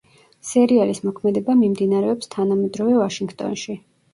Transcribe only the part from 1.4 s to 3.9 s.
მიმდინარეობს თანამედროვე ვაშინგტონში.